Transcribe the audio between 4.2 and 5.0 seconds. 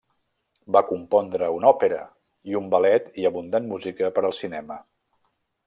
al cinema.